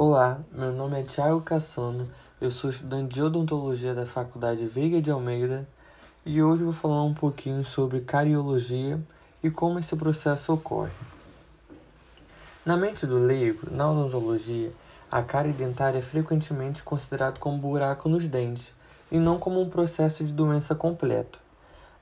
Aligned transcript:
Olá, 0.00 0.38
meu 0.52 0.72
nome 0.72 1.00
é 1.00 1.02
Thiago 1.02 1.40
Cassano, 1.40 2.08
eu 2.40 2.52
sou 2.52 2.70
estudante 2.70 3.14
de 3.14 3.20
odontologia 3.20 3.96
da 3.96 4.06
Faculdade 4.06 4.64
Veiga 4.64 5.02
de 5.02 5.10
Almeida 5.10 5.68
e 6.24 6.40
hoje 6.40 6.62
vou 6.62 6.72
falar 6.72 7.02
um 7.02 7.12
pouquinho 7.12 7.64
sobre 7.64 8.02
cariologia 8.02 9.00
e 9.42 9.50
como 9.50 9.80
esse 9.80 9.96
processo 9.96 10.52
ocorre. 10.52 10.92
Na 12.64 12.76
mente 12.76 13.08
do 13.08 13.18
leigo, 13.18 13.66
na 13.72 13.90
odontologia, 13.90 14.72
a 15.10 15.20
cárie 15.20 15.52
dentária 15.52 15.98
é 15.98 16.02
frequentemente 16.02 16.80
considerada 16.84 17.40
como 17.40 17.58
buraco 17.58 18.08
nos 18.08 18.28
dentes 18.28 18.72
e 19.10 19.18
não 19.18 19.36
como 19.36 19.60
um 19.60 19.68
processo 19.68 20.22
de 20.22 20.32
doença 20.32 20.76
completo. 20.76 21.40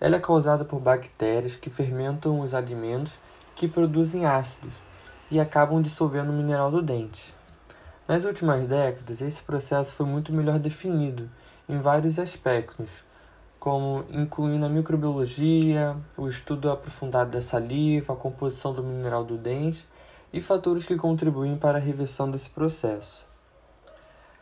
Ela 0.00 0.16
é 0.16 0.20
causada 0.20 0.64
por 0.64 0.80
bactérias 0.80 1.54
que 1.54 1.70
fermentam 1.70 2.40
os 2.40 2.54
alimentos 2.54 3.12
que 3.54 3.68
produzem 3.68 4.26
ácidos 4.26 4.74
e 5.30 5.38
acabam 5.38 5.80
dissolvendo 5.80 6.30
o 6.30 6.36
mineral 6.36 6.72
do 6.72 6.82
dente. 6.82 7.32
Nas 8.06 8.26
últimas 8.26 8.68
décadas, 8.68 9.22
esse 9.22 9.42
processo 9.42 9.94
foi 9.94 10.04
muito 10.04 10.30
melhor 10.30 10.58
definido 10.58 11.30
em 11.66 11.80
vários 11.80 12.18
aspectos, 12.18 13.02
como 13.58 14.04
incluindo 14.10 14.66
a 14.66 14.68
microbiologia, 14.68 15.96
o 16.14 16.28
estudo 16.28 16.70
aprofundado 16.70 17.30
da 17.30 17.40
saliva, 17.40 18.12
a 18.12 18.16
composição 18.16 18.74
do 18.74 18.82
mineral 18.82 19.24
do 19.24 19.38
dente 19.38 19.88
e 20.30 20.40
fatores 20.42 20.84
que 20.84 20.96
contribuem 20.96 21.56
para 21.56 21.78
a 21.78 21.80
reversão 21.80 22.30
desse 22.30 22.50
processo. 22.50 23.24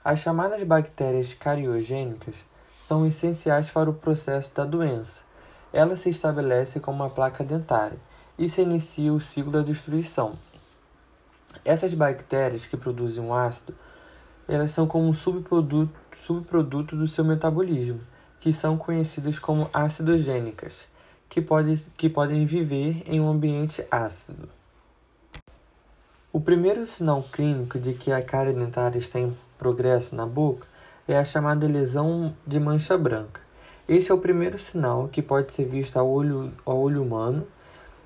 As 0.05 0.19
chamadas 0.19 0.61
bactérias 0.65 1.33
cariogênicas 1.33 2.45
são 2.81 3.07
essenciais 3.07 3.71
para 3.71 3.89
o 3.89 3.95
processo 3.95 4.53
da 4.53 4.65
doença. 4.65 5.21
Elas 5.73 6.01
se 6.01 6.11
estabelecem 6.11 6.83
como 6.83 7.05
uma 7.05 7.11
placa 7.11 7.45
dentária 7.45 7.99
e 8.37 8.49
se 8.49 8.63
inicia 8.63 9.13
o 9.13 9.21
ciclo 9.21 9.53
da 9.53 9.63
destruição. 9.63 10.33
Essas 11.65 11.95
bactérias 11.95 12.67
que 12.67 12.77
produzem 12.77 13.23
um 13.23 13.33
ácido, 13.33 13.75
elas 14.49 14.73
são 14.73 14.87
como 14.87 15.09
um 15.09 15.15
subproduto, 15.15 15.93
subproduto 16.17 16.97
do 16.97 17.07
seu 17.07 17.25
metabolismo, 17.25 18.01
que 18.41 18.53
são 18.53 18.77
conhecidas 18.77 19.39
como 19.39 19.71
acidogênicas, 19.73 20.87
que, 21.29 21.41
pode, 21.41 21.87
que 21.97 22.09
podem 22.09 22.45
viver 22.45 23.03
em 23.07 23.21
um 23.21 23.31
ambiente 23.31 23.85
ácido. 23.91 24.49
O 26.33 26.41
primeiro 26.41 26.87
sinal 26.87 27.23
clínico 27.23 27.79
de 27.79 27.95
que 27.95 28.11
a 28.11 28.23
cárie 28.23 28.53
dentária 28.53 28.99
está 28.99 29.21
em 29.21 29.37
progresso 29.59 30.17
na 30.17 30.27
boca 30.27 30.67
é 31.07 31.17
a 31.17 31.25
chamada 31.25 31.69
lesão 31.69 32.35
de 32.47 32.59
mancha 32.59 32.97
branca. 32.97 33.41
Esse 33.89 34.11
é 34.11 34.15
o 34.15 34.19
primeiro 34.19 34.57
sinal 34.57 35.09
que 35.09 35.21
pode 35.21 35.53
ser 35.53 35.67
visto 35.67 35.97
ao 35.99 36.09
olho, 36.09 36.53
ao 36.65 36.79
olho 36.79 37.03
humano 37.03 37.47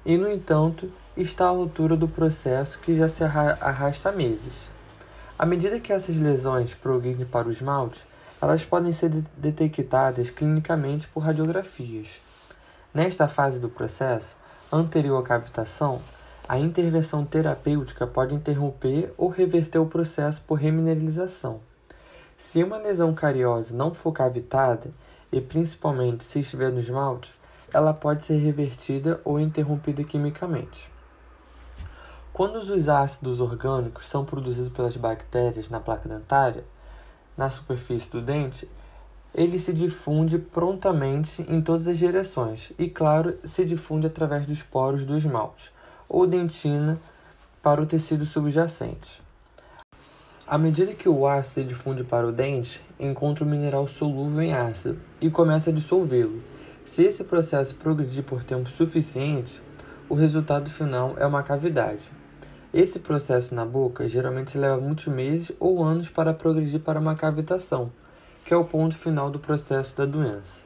e, 0.05 0.19
no 0.19 0.31
entanto, 0.31 0.91
está 1.17 1.47
à 1.47 1.49
altura 1.49 1.97
do 1.97 2.07
processo 2.07 2.79
que 2.79 2.97
já 2.97 3.09
se 3.09 3.25
arrasta 3.25 4.11
há 4.11 4.13
meses. 4.13 4.69
À 5.39 5.47
medida 5.47 5.81
que 5.81 5.93
essas 5.93 6.17
lesões 6.17 6.75
progridem 6.75 7.27
para 7.27 7.49
o 7.49 7.51
esmalte, 7.51 8.05
elas 8.41 8.65
podem 8.65 8.93
ser 8.93 9.11
detectadas 9.37 10.31
clinicamente 10.31 11.09
por 11.09 11.21
radiografias. 11.21 12.21
Nesta 12.93 13.27
fase 13.29 13.59
do 13.59 13.69
processo, 13.69 14.37
anterior 14.71 15.19
à 15.19 15.23
cavitação, 15.23 16.01
a 16.49 16.59
intervenção 16.59 17.25
terapêutica 17.25 18.07
pode 18.07 18.35
interromper 18.35 19.13
ou 19.17 19.29
reverter 19.29 19.79
o 19.79 19.87
processo 19.87 20.43
por 20.47 20.55
remineralização. 20.59 21.61
Se 22.37 22.63
uma 22.63 22.77
lesão 22.77 23.15
cariosa 23.15 23.75
não 23.75 23.93
for 23.93 24.13
cavitada, 24.13 24.91
e 25.33 25.41
principalmente 25.41 26.25
se 26.25 26.41
estiver 26.41 26.71
no 26.71 26.81
esmalte, 26.81 27.33
ela 27.73 27.93
pode 27.93 28.25
ser 28.25 28.37
revertida 28.37 29.21
ou 29.25 29.41
interrompida 29.41 30.05
quimicamente. 30.05 30.96
Quando 32.37 32.57
os 32.57 32.87
ácidos 32.87 33.41
orgânicos 33.41 34.07
são 34.07 34.23
produzidos 34.23 34.71
pelas 34.71 34.95
bactérias 34.95 35.71
na 35.71 35.81
placa 35.81 36.07
dentária, 36.07 36.65
na 37.35 37.49
superfície 37.49 38.11
do 38.11 38.21
dente, 38.21 38.69
ele 39.35 39.59
se 39.59 39.73
difunde 39.73 40.37
prontamente 40.39 41.47
em 41.49 41.63
todas 41.63 41.89
as 41.89 41.97
direções 41.97 42.75
e, 42.79 42.91
claro, 42.91 43.39
se 43.43 43.65
difunde 43.65 44.07
através 44.07 44.45
dos 44.45 44.63
poros 44.63 45.07
do 45.07 45.17
esmalte 45.17 45.73
ou 46.07 46.27
dentina 46.27 47.01
para 47.63 47.81
o 47.81 47.87
tecido 47.87 48.27
subjacente. 48.27 49.23
À 50.47 50.59
medida 50.59 50.93
que 50.93 51.09
o 51.09 51.27
ácido 51.27 51.55
se 51.55 51.75
difunde 51.75 52.05
para 52.05 52.29
o 52.29 52.33
dente, 52.33 52.83
encontra 53.01 53.45
o 53.45 53.49
mineral 53.49 53.89
solúvel 53.89 54.43
em 54.43 54.53
ácido 54.53 55.01
e 55.23 55.31
começa 55.31 55.71
a 55.71 55.73
dissolvê-lo. 55.73 56.43
Se 56.85 57.03
esse 57.03 57.25
processo 57.25 57.77
progredir 57.77 58.25
por 58.25 58.45
tempo 58.45 58.69
suficiente, 58.69 59.63
o 60.07 60.15
resultado 60.15 60.69
final 60.69 61.15
é 61.17 61.25
uma 61.25 61.43
cavidade. 61.43 62.11
Esse 62.79 62.99
processo 62.99 63.55
na 63.55 63.65
boca 63.65 64.07
geralmente 64.07 64.59
leva 64.59 64.79
muitos 64.79 65.07
meses 65.07 65.51
ou 65.59 65.83
anos 65.83 66.11
para 66.11 66.35
progredir 66.35 66.79
para 66.79 67.01
uma 67.01 67.15
cavitação, 67.15 67.91
que 68.45 68.53
é 68.53 68.57
o 68.57 68.67
ponto 68.67 68.95
final 68.95 69.31
do 69.31 69.39
processo 69.39 69.97
da 69.97 70.05
doença. 70.05 70.63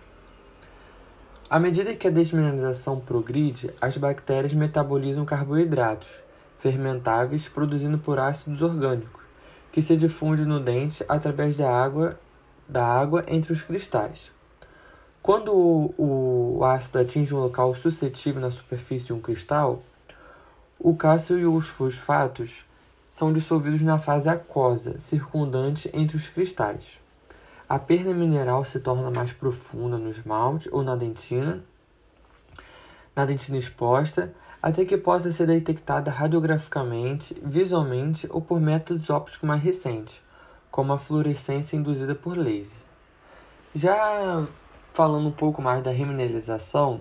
À 1.48 1.60
medida 1.60 1.94
que 1.94 2.08
a 2.08 2.10
desmineralização 2.10 2.98
progride, 2.98 3.72
as 3.80 3.96
bactérias 3.96 4.52
metabolizam 4.52 5.24
carboidratos 5.24 6.20
fermentáveis 6.58 7.48
produzindo 7.48 7.96
por 7.96 8.18
ácidos 8.18 8.60
orgânicos, 8.60 9.22
que 9.70 9.80
se 9.80 9.96
difundem 9.96 10.44
no 10.44 10.58
dente 10.58 11.04
através 11.08 11.56
da 11.56 11.72
água, 11.72 12.18
da 12.68 12.84
água 12.84 13.24
entre 13.28 13.52
os 13.52 13.62
cristais. 13.62 14.32
Quando 15.22 15.54
o, 15.54 16.58
o 16.58 16.64
ácido 16.64 16.98
atinge 16.98 17.32
um 17.32 17.38
local 17.38 17.72
suscetível 17.72 18.40
na 18.40 18.50
superfície 18.50 19.06
de 19.06 19.12
um 19.12 19.20
cristal, 19.20 19.84
o 20.82 20.96
cálcio 20.96 21.38
e 21.38 21.44
os 21.44 21.68
fosfatos 21.68 22.64
são 23.10 23.34
dissolvidos 23.34 23.82
na 23.82 23.98
fase 23.98 24.30
aquosa 24.30 24.98
circundante 24.98 25.90
entre 25.92 26.16
os 26.16 26.26
cristais. 26.28 26.98
A 27.68 27.78
perda 27.78 28.14
mineral 28.14 28.64
se 28.64 28.80
torna 28.80 29.10
mais 29.10 29.30
profunda 29.30 29.98
no 29.98 30.08
esmalte 30.08 30.70
ou 30.72 30.82
na 30.82 30.96
dentina, 30.96 31.62
na 33.14 33.26
dentina 33.26 33.58
exposta, 33.58 34.32
até 34.62 34.86
que 34.86 34.96
possa 34.96 35.30
ser 35.30 35.46
detectada 35.46 36.10
radiograficamente, 36.10 37.36
visualmente 37.44 38.26
ou 38.30 38.40
por 38.40 38.58
métodos 38.58 39.10
ópticos 39.10 39.46
mais 39.46 39.62
recentes, 39.62 40.18
como 40.70 40.94
a 40.94 40.98
fluorescência 40.98 41.76
induzida 41.76 42.14
por 42.14 42.38
laser. 42.38 42.78
Já 43.74 44.46
falando 44.92 45.28
um 45.28 45.32
pouco 45.32 45.60
mais 45.60 45.82
da 45.82 45.90
remineralização, 45.90 47.00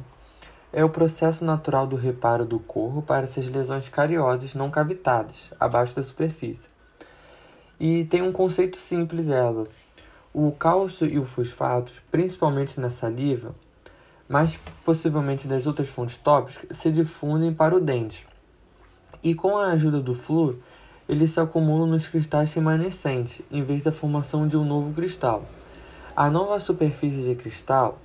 é 0.71 0.83
o 0.83 0.89
processo 0.89 1.43
natural 1.43 1.87
do 1.87 1.95
reparo 1.95 2.45
do 2.45 2.59
corpo 2.59 3.01
para 3.01 3.25
essas 3.25 3.47
lesões 3.47 3.89
cariosas 3.89 4.53
não 4.53 4.69
cavitadas, 4.69 5.51
abaixo 5.59 5.95
da 5.95 6.03
superfície. 6.03 6.69
E 7.79 8.05
tem 8.05 8.21
um 8.21 8.31
conceito 8.31 8.77
simples 8.77 9.29
ela. 9.29 9.67
O 10.33 10.51
cálcio 10.51 11.07
e 11.07 11.17
o 11.17 11.25
fosfato, 11.25 11.91
principalmente 12.11 12.79
na 12.79 12.89
saliva, 12.89 13.55
mas 14.27 14.59
possivelmente 14.85 15.47
das 15.47 15.65
outras 15.65 15.89
fontes 15.89 16.17
tópicas, 16.17 16.77
se 16.77 16.91
difundem 16.91 17.51
para 17.51 17.75
o 17.75 17.79
dente. 17.79 18.27
E 19.23 19.33
com 19.33 19.57
a 19.57 19.71
ajuda 19.71 19.99
do 19.99 20.13
flúor, 20.13 20.57
eles 21.07 21.31
se 21.31 21.39
acumulam 21.39 21.87
nos 21.87 22.07
cristais 22.07 22.53
remanescentes, 22.53 23.41
em 23.49 23.63
vez 23.63 23.81
da 23.81 23.91
formação 23.91 24.47
de 24.47 24.55
um 24.55 24.63
novo 24.63 24.93
cristal. 24.93 25.45
A 26.15 26.29
nova 26.29 26.59
superfície 26.59 27.23
de 27.23 27.33
cristal 27.33 27.97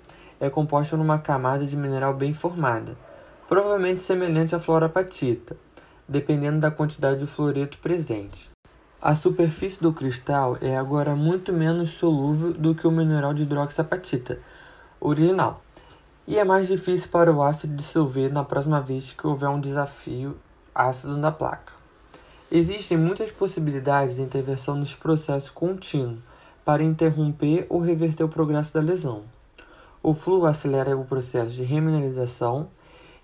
é 0.44 0.50
composta 0.50 0.96
por 0.96 1.02
uma 1.02 1.18
camada 1.18 1.64
de 1.64 1.76
mineral 1.76 2.14
bem 2.14 2.32
formada, 2.32 2.96
provavelmente 3.48 4.00
semelhante 4.00 4.54
à 4.54 4.58
fluorapatita, 4.58 5.56
dependendo 6.08 6.60
da 6.60 6.70
quantidade 6.70 7.20
de 7.20 7.26
fluoreto 7.26 7.78
presente. 7.78 8.50
A 9.00 9.14
superfície 9.14 9.82
do 9.82 9.92
cristal 9.92 10.56
é 10.60 10.76
agora 10.76 11.14
muito 11.14 11.52
menos 11.52 11.90
solúvel 11.90 12.52
do 12.52 12.74
que 12.74 12.86
o 12.86 12.90
mineral 12.90 13.34
de 13.34 13.42
hidroxapatita 13.42 14.38
original, 15.00 15.62
e 16.26 16.38
é 16.38 16.44
mais 16.44 16.68
difícil 16.68 17.10
para 17.10 17.30
o 17.32 17.42
ácido 17.42 17.76
dissolver 17.76 18.32
na 18.32 18.42
próxima 18.42 18.80
vez 18.80 19.12
que 19.12 19.26
houver 19.26 19.48
um 19.48 19.60
desafio 19.60 20.36
ácido 20.74 21.16
na 21.16 21.30
placa. 21.30 21.74
Existem 22.50 22.96
muitas 22.96 23.30
possibilidades 23.30 24.16
de 24.16 24.22
intervenção 24.22 24.76
nesse 24.76 24.96
processo 24.96 25.52
contínuo 25.52 26.18
para 26.64 26.82
interromper 26.82 27.66
ou 27.68 27.78
reverter 27.78 28.24
o 28.24 28.28
progresso 28.28 28.72
da 28.72 28.80
lesão. 28.80 29.33
O 30.04 30.12
flúor 30.12 30.50
acelera 30.50 30.94
o 30.94 31.06
processo 31.06 31.52
de 31.52 31.62
remineralização 31.62 32.68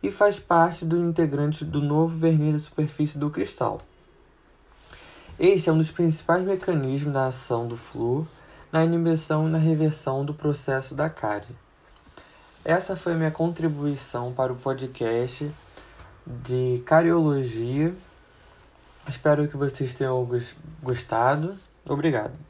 e 0.02 0.10
faz 0.10 0.38
parte 0.38 0.82
do 0.82 0.96
integrante 0.96 1.62
do 1.62 1.78
novo 1.82 2.16
verniz 2.16 2.54
da 2.54 2.58
superfície 2.58 3.18
do 3.18 3.28
cristal. 3.28 3.82
Este 5.38 5.68
é 5.68 5.72
um 5.74 5.76
dos 5.76 5.90
principais 5.90 6.42
mecanismos 6.42 7.12
da 7.12 7.26
ação 7.26 7.68
do 7.68 7.76
flúor 7.76 8.26
na 8.72 8.82
inibição 8.82 9.46
e 9.46 9.50
na 9.50 9.58
reversão 9.58 10.24
do 10.24 10.32
processo 10.32 10.94
da 10.94 11.10
cárie. 11.10 11.54
Essa 12.64 12.96
foi 12.96 13.12
a 13.12 13.16
minha 13.16 13.30
contribuição 13.30 14.32
para 14.32 14.50
o 14.50 14.56
podcast 14.56 15.50
de 16.26 16.82
cariologia. 16.86 17.94
Espero 19.06 19.46
que 19.46 19.56
vocês 19.58 19.92
tenham 19.92 20.26
gostado. 20.82 21.58
Obrigado. 21.86 22.49